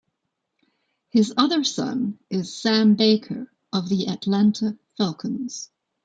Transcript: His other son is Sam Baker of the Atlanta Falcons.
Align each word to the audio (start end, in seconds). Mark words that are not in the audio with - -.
His 1.09 1.31
other 1.37 1.63
son 1.63 2.17
is 2.31 2.55
Sam 2.55 2.95
Baker 2.95 3.53
of 3.71 3.87
the 3.87 4.07
Atlanta 4.07 4.75
Falcons. 4.97 5.69